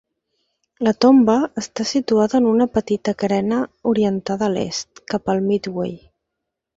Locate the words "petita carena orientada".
2.77-4.47